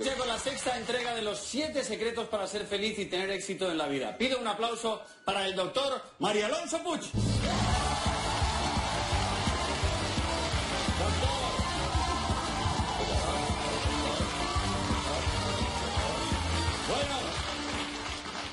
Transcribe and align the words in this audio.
Con 0.00 0.28
la 0.28 0.38
sexta 0.38 0.78
entrega 0.78 1.14
de 1.14 1.20
los 1.20 1.38
siete 1.38 1.84
secretos 1.84 2.26
para 2.28 2.46
ser 2.46 2.66
feliz 2.66 2.98
y 2.98 3.04
tener 3.04 3.30
éxito 3.30 3.70
en 3.70 3.76
la 3.76 3.86
vida. 3.86 4.16
Pido 4.16 4.38
un 4.38 4.46
aplauso 4.46 5.02
para 5.26 5.46
el 5.46 5.54
doctor 5.54 6.02
María 6.18 6.46
Alonso 6.46 6.82
Puig. 6.82 7.00
Bueno, 16.88 17.14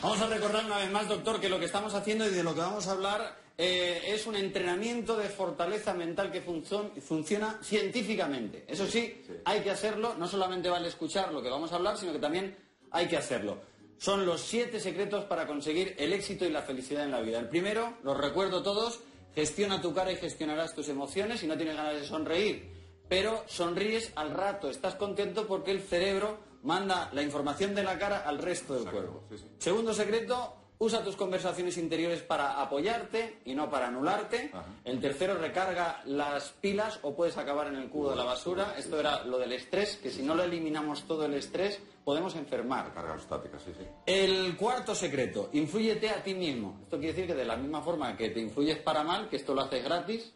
vamos 0.01 0.21
a 0.21 0.27
recordar 0.27 0.65
una 0.65 0.77
vez 0.77 0.91
más, 0.91 1.07
doctor, 1.07 1.39
que 1.39 1.47
lo 1.47 1.59
que 1.59 1.65
estamos 1.65 1.93
haciendo 1.93 2.27
y 2.27 2.31
de 2.31 2.43
lo 2.43 2.53
que 2.53 2.61
vamos 2.61 2.87
a 2.87 2.91
hablar 2.91 3.46
eh, 3.57 4.03
es 4.13 4.27
un 4.27 4.35
entrenamiento 4.35 5.17
de 5.17 5.29
fortaleza 5.29 5.93
mental 5.93 6.31
que 6.31 6.45
funcion- 6.45 6.91
funciona 7.01 7.59
científicamente. 7.63 8.65
Eso 8.67 8.85
sí, 8.87 9.23
hay 9.45 9.61
que 9.61 9.71
hacerlo, 9.71 10.13
no 10.17 10.27
solamente 10.27 10.69
vale 10.69 10.87
escuchar 10.87 11.33
lo 11.33 11.41
que 11.41 11.49
vamos 11.49 11.71
a 11.71 11.75
hablar, 11.75 11.97
sino 11.97 12.13
que 12.13 12.19
también 12.19 12.55
hay 12.91 13.07
que 13.07 13.17
hacerlo. 13.17 13.57
Son 13.97 14.25
los 14.27 14.41
siete 14.41 14.79
secretos 14.79 15.25
para 15.25 15.47
conseguir 15.47 15.95
el 15.97 16.13
éxito 16.13 16.45
y 16.45 16.51
la 16.51 16.61
felicidad 16.61 17.03
en 17.03 17.11
la 17.11 17.21
vida. 17.21 17.39
El 17.39 17.49
primero, 17.49 17.97
los 18.03 18.15
recuerdo 18.15 18.61
todos, 18.61 18.99
gestiona 19.33 19.81
tu 19.81 19.93
cara 19.93 20.11
y 20.11 20.17
gestionarás 20.17 20.75
tus 20.75 20.87
emociones. 20.89 21.39
Si 21.39 21.47
no 21.47 21.57
tienes 21.57 21.75
ganas 21.75 21.99
de 21.99 22.05
sonreír, 22.05 22.71
pero 23.09 23.43
sonríes 23.47 24.11
al 24.15 24.31
rato, 24.31 24.69
estás 24.69 24.93
contento 24.95 25.47
porque 25.47 25.71
el 25.71 25.81
cerebro 25.81 26.37
manda 26.61 27.09
la 27.13 27.23
información 27.23 27.73
de 27.73 27.83
la 27.83 27.97
cara 27.97 28.19
al 28.27 28.37
resto 28.37 28.75
del 28.75 28.83
cuerpo. 28.91 29.23
Segundo 29.57 29.93
secreto, 29.93 30.53
usa 30.79 31.03
tus 31.03 31.15
conversaciones 31.15 31.77
interiores 31.77 32.21
para 32.21 32.61
apoyarte 32.61 33.39
y 33.45 33.55
no 33.55 33.69
para 33.69 33.87
anularte. 33.87 34.51
El 34.83 34.99
tercero, 34.99 35.35
recarga 35.35 36.01
las 36.05 36.49
pilas 36.49 36.99
o 37.01 37.15
puedes 37.15 37.37
acabar 37.37 37.67
en 37.67 37.75
el 37.75 37.89
cubo 37.89 38.11
de 38.11 38.15
la 38.15 38.23
basura. 38.23 38.75
Esto 38.77 38.99
era 38.99 39.23
lo 39.23 39.37
del 39.37 39.53
estrés, 39.53 39.97
que 39.97 40.11
si 40.11 40.21
no 40.21 40.35
lo 40.35 40.43
eliminamos 40.43 41.03
todo 41.03 41.25
el 41.25 41.33
estrés, 41.33 41.81
podemos 42.03 42.35
enfermar. 42.35 42.93
Carga 42.93 43.15
estática, 43.15 43.59
sí, 43.59 43.71
sí. 43.77 43.85
El 44.05 44.55
cuarto 44.55 44.93
secreto, 44.93 45.49
inflúyete 45.53 46.09
a 46.09 46.23
ti 46.23 46.33
mismo. 46.33 46.79
Esto 46.83 46.97
quiere 46.97 47.13
decir 47.13 47.27
que 47.27 47.35
de 47.35 47.45
la 47.45 47.57
misma 47.57 47.81
forma 47.81 48.15
que 48.15 48.29
te 48.29 48.39
influyes 48.39 48.77
para 48.77 49.03
mal, 49.03 49.29
que 49.29 49.37
esto 49.37 49.53
lo 49.53 49.61
haces 49.61 49.83
gratis, 49.83 50.33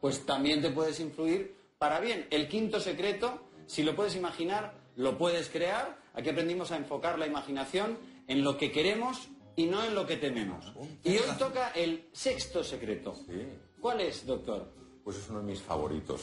pues 0.00 0.24
también 0.24 0.62
te 0.62 0.70
puedes 0.70 1.00
influir 1.00 1.56
para 1.78 2.00
bien. 2.00 2.26
El 2.30 2.48
quinto 2.48 2.80
secreto, 2.80 3.42
si 3.66 3.82
lo 3.82 3.96
puedes 3.96 4.14
imaginar, 4.16 4.74
lo 4.96 5.18
puedes 5.18 5.48
crear. 5.48 5.98
Aquí 6.14 6.28
aprendimos 6.28 6.70
a 6.70 6.76
enfocar 6.76 7.18
la 7.18 7.26
imaginación 7.26 7.98
en 8.28 8.42
lo 8.44 8.56
que 8.56 8.70
queremos 8.72 9.28
y 9.56 9.66
no 9.66 9.84
en 9.84 9.94
lo 9.94 10.06
que 10.06 10.16
tememos. 10.16 10.72
Y 11.04 11.16
hoy 11.18 11.30
toca 11.38 11.70
el 11.70 12.08
sexto 12.12 12.62
secreto. 12.64 13.14
Sí. 13.26 13.46
¿Cuál 13.80 14.00
es, 14.00 14.24
doctor? 14.26 14.72
Pues 15.04 15.16
es 15.18 15.28
uno 15.28 15.40
de 15.40 15.46
mis 15.46 15.60
favoritos. 15.62 16.22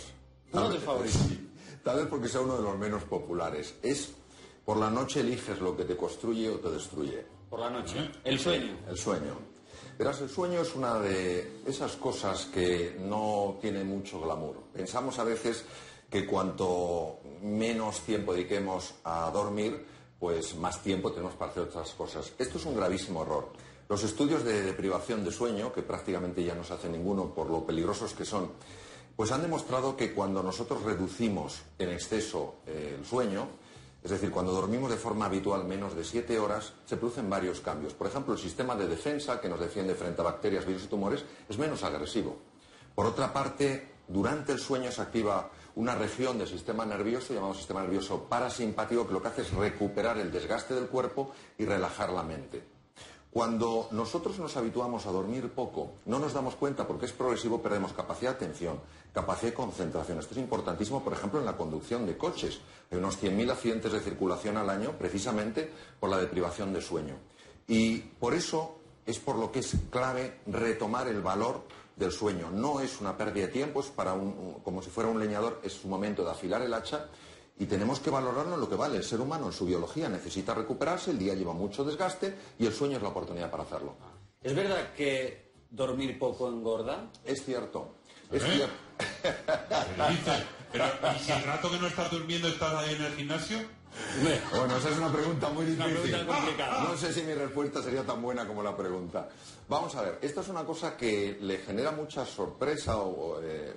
Uno 0.53 0.69
de 0.69 0.75
tus 0.75 0.83
favoritos. 0.85 1.21
sí. 1.21 1.45
Tal 1.83 1.97
vez 1.97 2.07
porque 2.07 2.27
sea 2.27 2.41
uno 2.41 2.57
de 2.57 2.63
los 2.63 2.77
menos 2.77 3.03
populares. 3.03 3.75
Es 3.83 4.13
por 4.65 4.77
la 4.77 4.89
noche 4.89 5.21
eliges 5.21 5.59
lo 5.59 5.75
que 5.75 5.85
te 5.85 5.95
construye 5.95 6.49
o 6.49 6.59
te 6.59 6.69
destruye. 6.69 7.25
Por 7.49 7.59
la 7.59 7.69
noche. 7.69 8.11
El 8.23 8.39
sueño. 8.39 8.77
El 8.87 8.97
sueño. 8.97 9.37
Verás, 9.97 10.21
el 10.21 10.29
sueño 10.29 10.61
es 10.61 10.75
una 10.75 10.99
de 10.99 11.61
esas 11.65 11.95
cosas 11.97 12.45
que 12.45 12.95
no 12.99 13.57
tiene 13.61 13.83
mucho 13.83 14.21
glamour. 14.21 14.55
Pensamos 14.73 15.19
a 15.19 15.23
veces 15.23 15.65
que 16.09 16.25
cuanto 16.25 17.19
menos 17.41 17.99
tiempo 18.01 18.33
dediquemos 18.33 18.93
a 19.03 19.29
dormir, 19.31 19.85
pues 20.19 20.55
más 20.55 20.83
tiempo 20.83 21.11
tenemos 21.11 21.35
para 21.35 21.51
hacer 21.51 21.63
otras 21.63 21.91
cosas. 21.91 22.33
Esto 22.37 22.57
es 22.57 22.65
un 22.65 22.75
gravísimo 22.75 23.21
error. 23.23 23.49
Los 23.87 24.03
estudios 24.03 24.43
de 24.43 24.61
deprivación 24.61 25.23
de 25.23 25.31
sueño, 25.31 25.73
que 25.73 25.81
prácticamente 25.81 26.43
ya 26.43 26.53
no 26.53 26.63
se 26.63 26.73
hace 26.73 26.89
ninguno 26.89 27.33
por 27.33 27.49
lo 27.49 27.65
peligrosos 27.65 28.13
que 28.13 28.25
son, 28.25 28.51
pues 29.15 29.31
han 29.31 29.41
demostrado 29.41 29.97
que 29.97 30.13
cuando 30.13 30.43
nosotros 30.43 30.83
reducimos 30.83 31.61
en 31.77 31.89
exceso 31.89 32.55
eh, 32.67 32.95
el 32.99 33.05
sueño, 33.05 33.47
es 34.03 34.11
decir, 34.11 34.31
cuando 34.31 34.53
dormimos 34.53 34.91
de 34.91 34.97
forma 34.97 35.25
habitual 35.25 35.65
menos 35.65 35.95
de 35.95 36.05
7 36.05 36.39
horas, 36.39 36.73
se 36.85 36.95
producen 36.95 37.29
varios 37.29 37.59
cambios. 37.59 37.93
Por 37.93 38.07
ejemplo, 38.07 38.33
el 38.33 38.39
sistema 38.39 38.75
de 38.75 38.87
defensa 38.87 39.41
que 39.41 39.49
nos 39.49 39.59
defiende 39.59 39.95
frente 39.95 40.21
a 40.21 40.25
bacterias, 40.25 40.65
virus 40.65 40.85
y 40.85 40.87
tumores 40.87 41.25
es 41.49 41.57
menos 41.57 41.83
agresivo. 41.83 42.37
Por 42.95 43.05
otra 43.05 43.33
parte, 43.33 43.89
durante 44.07 44.53
el 44.53 44.59
sueño 44.59 44.91
se 44.91 45.01
activa 45.01 45.51
una 45.75 45.95
región 45.95 46.37
del 46.37 46.47
sistema 46.47 46.85
nervioso, 46.85 47.33
llamado 47.33 47.53
sistema 47.53 47.81
nervioso 47.81 48.23
parasimpático, 48.23 49.07
que 49.07 49.13
lo 49.13 49.21
que 49.21 49.27
hace 49.27 49.41
es 49.41 49.51
recuperar 49.51 50.17
el 50.17 50.31
desgaste 50.31 50.73
del 50.73 50.87
cuerpo 50.87 51.31
y 51.57 51.65
relajar 51.65 52.11
la 52.11 52.23
mente. 52.23 52.79
Cuando 53.31 53.87
nosotros 53.91 54.39
nos 54.39 54.57
habituamos 54.57 55.05
a 55.05 55.11
dormir 55.11 55.51
poco, 55.51 55.91
no 56.05 56.17
nos 56.17 56.33
damos 56.33 56.55
cuenta 56.55 56.87
porque 56.87 57.05
es 57.05 57.11
progresivo, 57.11 57.61
perdemos 57.61 57.93
capacidad 57.93 58.31
de 58.31 58.37
atención, 58.37 58.79
capacidad 59.13 59.51
de 59.51 59.55
concentración. 59.55 60.17
Esto 60.17 60.33
es 60.33 60.39
importantísimo, 60.39 61.03
por 61.03 61.13
ejemplo, 61.13 61.39
en 61.39 61.45
la 61.45 61.55
conducción 61.55 62.07
de 62.07 62.17
coches. 62.17 62.59
Hay 62.89 62.97
unos 62.97 63.21
100.000 63.21 63.51
accidentes 63.51 63.91
de 63.91 63.99
circulación 63.99 64.57
al 64.57 64.69
año 64.69 64.93
precisamente 64.97 65.71
por 65.99 66.09
la 66.09 66.17
deprivación 66.17 66.73
de 66.73 66.81
sueño. 66.81 67.15
Y 67.67 67.99
por 67.99 68.33
eso 68.33 68.79
es 69.05 69.19
por 69.19 69.35
lo 69.35 69.51
que 69.51 69.59
es 69.59 69.75
clave 69.91 70.39
retomar 70.47 71.07
el 71.07 71.21
valor 71.21 71.61
del 71.99 72.11
sueño. 72.11 72.49
No 72.49 72.79
es 72.79 73.01
una 73.01 73.15
pérdida 73.15 73.47
de 73.47 73.51
tiempo, 73.51 73.81
es 73.81 73.87
para 73.87 74.13
un, 74.13 74.61
como 74.63 74.81
si 74.81 74.89
fuera 74.89 75.09
un 75.09 75.19
leñador, 75.19 75.59
es 75.63 75.73
su 75.73 75.87
momento 75.87 76.23
de 76.23 76.31
afilar 76.31 76.61
el 76.61 76.73
hacha 76.73 77.07
y 77.59 77.65
tenemos 77.65 77.99
que 77.99 78.09
valorarlo 78.09 78.55
en 78.55 78.61
lo 78.61 78.69
que 78.69 78.75
vale. 78.75 78.97
El 78.97 79.03
ser 79.03 79.19
humano 79.19 79.47
en 79.47 79.51
su 79.51 79.65
biología 79.65 80.07
necesita 80.07 80.53
recuperarse, 80.53 81.11
el 81.11 81.19
día 81.19 81.35
lleva 81.35 81.53
mucho 81.53 81.83
desgaste 81.83 82.33
y 82.57 82.65
el 82.65 82.73
sueño 82.73 82.97
es 82.97 83.03
la 83.03 83.09
oportunidad 83.09 83.51
para 83.51 83.63
hacerlo. 83.63 83.95
¿Es 84.41 84.55
verdad 84.55 84.93
que 84.95 85.51
dormir 85.69 86.17
poco 86.17 86.47
engorda? 86.47 87.11
Es 87.25 87.43
cierto. 87.43 87.95
Es 88.31 88.43
¿Eh? 88.43 88.47
cierto. 88.55 88.73
Pero, 90.71 90.85
¿y 91.15 91.19
si 91.19 91.31
el 91.31 91.43
rato 91.43 91.69
que 91.69 91.79
no 91.79 91.87
estás 91.87 92.11
durmiendo 92.11 92.47
estás 92.47 92.73
ahí 92.75 92.95
en 92.95 93.03
el 93.03 93.15
gimnasio? 93.15 93.57
Bueno, 94.55 94.77
esa 94.77 94.89
es 94.89 94.97
una 94.97 95.11
pregunta 95.11 95.49
muy 95.49 95.65
difícil. 95.65 95.93
pregunta 95.93 96.25
complicada. 96.25 96.83
No 96.83 96.97
sé 96.97 97.13
si 97.13 97.21
mi 97.23 97.33
respuesta 97.33 97.81
sería 97.81 98.03
tan 98.03 98.21
buena 98.21 98.47
como 98.47 98.63
la 98.63 98.75
pregunta. 98.75 99.29
Vamos 99.67 99.95
a 99.95 100.01
ver, 100.01 100.19
esto 100.21 100.41
es 100.41 100.47
una 100.47 100.63
cosa 100.63 100.95
que 100.95 101.37
le 101.41 101.59
genera 101.59 101.91
mucha 101.91 102.25
sorpresa 102.25 102.97
o, 102.97 103.41
eh, 103.41 103.73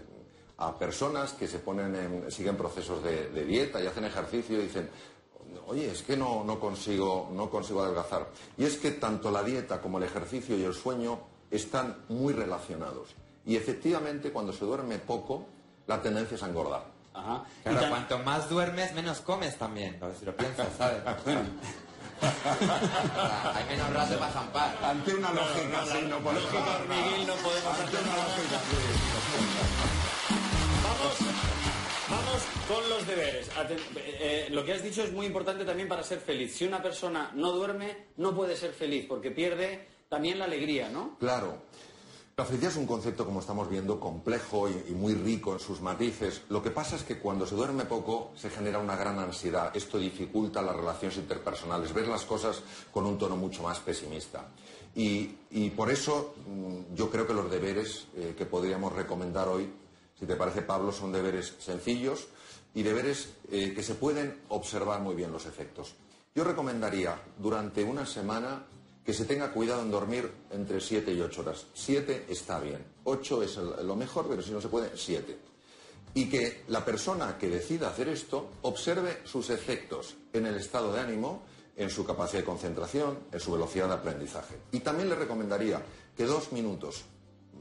a 0.58 0.78
personas 0.78 1.32
que 1.32 1.48
se 1.48 1.58
ponen 1.58 1.94
en, 1.94 2.30
siguen 2.30 2.56
procesos 2.56 3.02
de, 3.02 3.30
de 3.30 3.44
dieta 3.44 3.82
y 3.82 3.86
hacen 3.86 4.04
ejercicio 4.04 4.58
y 4.58 4.62
dicen, 4.62 4.88
oye, 5.66 5.90
es 5.90 6.02
que 6.02 6.16
no, 6.16 6.44
no, 6.44 6.58
consigo, 6.58 7.30
no 7.32 7.50
consigo 7.50 7.82
adelgazar. 7.82 8.28
Y 8.56 8.64
es 8.64 8.76
que 8.76 8.92
tanto 8.92 9.30
la 9.30 9.42
dieta 9.42 9.80
como 9.80 9.98
el 9.98 10.04
ejercicio 10.04 10.56
y 10.56 10.64
el 10.64 10.74
sueño 10.74 11.20
están 11.50 12.04
muy 12.08 12.32
relacionados. 12.32 13.08
Y 13.44 13.56
efectivamente, 13.56 14.32
cuando 14.32 14.52
se 14.52 14.64
duerme 14.64 14.98
poco, 14.98 15.46
la 15.86 16.00
tendencia 16.00 16.36
es 16.36 16.42
a 16.42 16.48
engordar. 16.48 16.84
Ajá. 17.14 17.44
Claro, 17.62 17.80
tan- 17.80 17.90
cuanto 17.90 18.18
más 18.20 18.48
duermes, 18.48 18.92
menos 18.94 19.20
comes 19.20 19.56
también, 19.58 19.98
a 20.02 20.06
ver 20.06 20.16
si 20.16 20.24
lo 20.24 20.34
piensas, 20.36 20.68
¿sabes? 20.78 21.02
Hay 22.22 23.64
menos 23.68 23.92
rato 23.92 24.18
para 24.18 24.32
zampar. 24.32 24.78
Ante 24.82 25.14
una 25.14 25.32
lógica 25.32 25.82
así 25.82 26.02
no 26.08 26.18
podemos- 26.18 26.44
Lógica 26.52 26.76
hormiguil 26.76 27.26
no 27.26 27.34
podemos 27.34 27.78
Ante 27.80 27.96
hacer 27.96 28.00
una 28.00 28.16
lógica. 28.16 28.60
Vamos, 30.84 31.16
vamos 32.10 32.42
con 32.68 32.88
los 32.88 33.06
deberes. 33.06 33.50
Aten- 33.56 33.78
eh, 33.96 34.18
eh, 34.20 34.48
lo 34.50 34.64
que 34.64 34.72
has 34.72 34.82
dicho 34.82 35.02
es 35.02 35.12
muy 35.12 35.26
importante 35.26 35.64
también 35.64 35.88
para 35.88 36.02
ser 36.04 36.20
feliz. 36.20 36.54
Si 36.54 36.64
una 36.64 36.80
persona 36.82 37.30
no 37.34 37.50
duerme, 37.52 38.06
no 38.16 38.34
puede 38.34 38.56
ser 38.56 38.72
feliz 38.72 39.04
porque 39.08 39.30
pierde 39.32 39.88
también 40.08 40.38
la 40.38 40.44
alegría, 40.44 40.88
¿no? 40.90 41.16
Claro. 41.18 41.62
La 42.34 42.46
felicidad 42.46 42.70
es 42.70 42.78
un 42.78 42.86
concepto, 42.86 43.26
como 43.26 43.40
estamos 43.40 43.68
viendo, 43.68 44.00
complejo 44.00 44.66
y, 44.66 44.92
muy 44.92 45.12
rico 45.12 45.52
en 45.52 45.60
sus 45.60 45.82
matices. 45.82 46.40
Lo 46.48 46.62
que 46.62 46.70
pasa 46.70 46.96
es 46.96 47.02
que 47.02 47.18
cuando 47.18 47.46
se 47.46 47.54
duerme 47.54 47.84
poco 47.84 48.32
se 48.36 48.48
genera 48.48 48.78
una 48.78 48.96
gran 48.96 49.18
ansiedad. 49.18 49.70
Esto 49.76 49.98
dificulta 49.98 50.62
las 50.62 50.74
relaciones 50.74 51.18
interpersonales, 51.18 51.92
ver 51.92 52.08
las 52.08 52.24
cosas 52.24 52.62
con 52.90 53.04
un 53.04 53.18
tono 53.18 53.36
mucho 53.36 53.62
más 53.62 53.80
pesimista. 53.80 54.48
Y, 54.94 55.36
y 55.50 55.70
por 55.70 55.90
eso 55.90 56.34
mm, 56.46 56.94
yo 56.94 57.10
creo 57.10 57.26
que 57.26 57.34
los 57.34 57.50
deberes 57.50 58.06
eh, 58.16 58.34
que 58.36 58.46
podríamos 58.46 58.94
recomendar 58.94 59.48
hoy, 59.48 59.70
si 60.18 60.24
te 60.24 60.34
parece 60.34 60.62
Pablo, 60.62 60.90
son 60.90 61.12
deberes 61.12 61.54
sencillos 61.58 62.28
y 62.74 62.82
deberes 62.82 63.28
eh, 63.50 63.74
que 63.74 63.82
se 63.82 63.94
pueden 63.94 64.40
observar 64.48 65.02
muy 65.02 65.14
bien 65.14 65.32
los 65.32 65.44
efectos. 65.44 65.94
Yo 66.34 66.44
recomendaría 66.44 67.20
durante 67.36 67.84
una 67.84 68.06
semana 68.06 68.64
que 69.04 69.12
se 69.12 69.24
tenga 69.24 69.52
cuidado 69.52 69.82
en 69.82 69.90
dormir 69.90 70.30
entre 70.50 70.80
7 70.80 71.12
y 71.12 71.20
8 71.20 71.40
horas. 71.40 71.66
7 71.74 72.26
está 72.28 72.60
bien, 72.60 72.84
8 73.04 73.42
es 73.42 73.56
lo 73.56 73.96
mejor, 73.96 74.28
pero 74.28 74.42
si 74.42 74.52
no 74.52 74.60
se 74.60 74.68
puede, 74.68 74.96
7. 74.96 75.38
Y 76.14 76.28
que 76.28 76.64
la 76.68 76.84
persona 76.84 77.38
que 77.38 77.48
decida 77.48 77.88
hacer 77.88 78.08
esto 78.08 78.50
observe 78.62 79.20
sus 79.24 79.50
efectos 79.50 80.14
en 80.32 80.46
el 80.46 80.56
estado 80.56 80.92
de 80.92 81.00
ánimo, 81.00 81.42
en 81.76 81.90
su 81.90 82.04
capacidad 82.04 82.40
de 82.40 82.46
concentración, 82.46 83.18
en 83.32 83.40
su 83.40 83.52
velocidad 83.52 83.88
de 83.88 83.94
aprendizaje. 83.94 84.56
Y 84.72 84.80
también 84.80 85.08
le 85.08 85.14
recomendaría 85.14 85.82
que 86.16 86.26
dos 86.26 86.52
minutos 86.52 87.04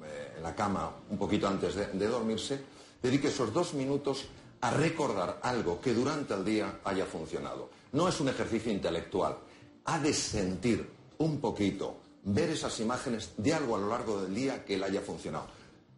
eh, 0.04 0.34
en 0.38 0.44
la 0.44 0.54
cama, 0.54 0.98
un 1.10 1.18
poquito 1.18 1.48
antes 1.48 1.76
de 1.76 2.08
dormirse, 2.08 2.60
dedique 3.02 3.30
esos 3.30 3.54
dos 3.54 3.74
minutos 3.74 4.28
a 4.62 4.70
recordar 4.70 5.40
algo 5.42 5.82
que 5.82 5.94
durante 5.94 6.34
el 6.34 6.46
día 6.46 6.80
haya 6.84 7.06
funcionado. 7.06 7.70
No 7.94 8.08
es 8.08 8.20
un 8.20 8.30
ejercicio 8.30 8.72
intelectual, 8.72 9.38
ha 9.86 10.00
de 10.00 10.14
sentir 10.14 11.01
un 11.22 11.40
poquito, 11.40 11.96
ver 12.24 12.50
esas 12.50 12.80
imágenes 12.80 13.32
de 13.38 13.54
algo 13.54 13.76
a 13.76 13.80
lo 13.80 13.88
largo 13.90 14.22
del 14.22 14.34
día 14.36 14.64
que 14.66 14.78
le 14.78 14.86
haya 14.86 15.02
funcionado. 15.02 15.48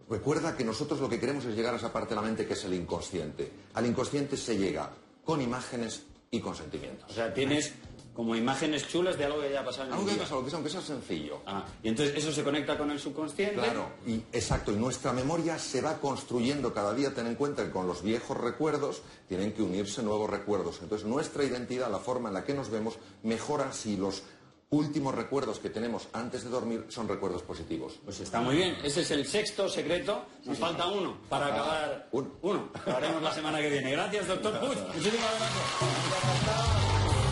Recuerda 0.10 0.56
que 0.56 0.64
nosotros 0.64 1.00
lo 1.00 1.10
que 1.10 1.20
queremos 1.20 1.46
es 1.46 1.56
llegar 1.56 1.74
a 1.74 1.78
esa 1.78 1.92
parte 1.92 2.10
de 2.10 2.16
la 2.16 2.22
mente 2.22 2.46
que 2.46 2.54
es 2.54 2.64
el 2.66 2.74
inconsciente. 2.74 3.52
Al 3.74 3.86
inconsciente 3.86 4.38
se 4.38 4.58
llega 4.58 4.90
con 5.24 5.42
imágenes 5.42 6.04
y 6.30 6.40
con 6.40 6.56
sentimientos. 6.56 7.10
O 7.10 7.14
sea, 7.14 7.34
tienes 7.34 7.74
como 8.14 8.36
imágenes 8.36 8.88
chulas 8.88 9.18
de 9.18 9.26
algo 9.26 9.40
que 9.40 9.48
haya 9.48 9.66
pasado 9.66 9.86
en 9.86 9.88
el 9.90 9.94
Algo 9.94 10.06
que 10.06 10.12
ha 10.12 10.16
día. 10.16 10.24
pasado, 10.24 10.44
que 10.44 10.50
sea- 10.52 10.58
aunque 10.58 10.70
sea 10.72 10.82
sencillo. 10.82 11.42
Ah, 11.48 11.66
y 11.82 11.88
entonces 11.90 12.16
eso 12.16 12.32
se 12.32 12.44
conecta 12.44 12.78
con 12.78 12.92
el 12.92 13.00
subconsciente. 13.00 13.56
Claro, 13.56 13.88
y 14.06 14.16
exacto, 14.32 14.72
y 14.72 14.76
nuestra 14.76 15.14
memoria 15.14 15.58
se 15.58 15.82
va 15.82 15.98
construyendo 16.00 16.74
cada 16.74 16.94
día, 16.94 17.14
ten 17.14 17.26
en 17.26 17.36
cuenta 17.36 17.64
que 17.64 17.72
con 17.72 17.88
los 17.88 18.04
viejos 18.04 18.38
recuerdos 18.38 19.02
tienen 19.28 19.52
que 19.54 19.64
unirse 19.64 20.04
nuevos 20.04 20.30
recuerdos. 20.30 20.80
Entonces 20.84 21.08
nuestra 21.08 21.44
identidad, 21.44 21.90
la 21.90 21.98
forma 22.00 22.28
en 22.30 22.36
la 22.36 22.44
que 22.44 22.54
nos 22.54 22.70
vemos, 22.70 23.00
mejora 23.24 23.72
si 23.74 23.98
los 23.98 24.22
últimos 24.74 25.14
recuerdos 25.14 25.60
que 25.60 25.70
tenemos 25.70 26.08
antes 26.14 26.44
de 26.44 26.50
dormir 26.50 26.86
son 26.90 27.08
recuerdos 27.08 27.44
positivos. 27.44 28.00
Pues 28.04 28.20
está 28.20 28.42
muy 28.42 28.56
bien. 28.56 28.76
Ese 28.84 29.02
es 29.02 29.12
el 29.12 29.26
sexto 29.26 29.70
secreto. 29.70 30.26
Nos 30.46 30.58
falta 30.58 30.88
uno 30.88 31.18
para 31.30 31.48
acabar. 31.48 32.08
uno. 32.12 32.32
Uno. 32.42 32.70
Lo 32.86 32.98
haremos 32.98 33.22
la 33.22 33.34
semana 33.34 33.60
que 33.62 33.70
viene. 33.70 33.92
Gracias, 33.92 34.28
doctor 34.28 34.60
Puig. 34.60 34.78
Muchísimas 34.96 35.30
gracias. 35.40 37.23